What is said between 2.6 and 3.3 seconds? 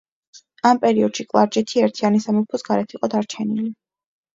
გარეთ იყო